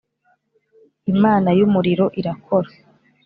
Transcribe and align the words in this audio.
imana 1.13 1.49
y’umuriro 1.57 2.05
irakora 2.19 2.69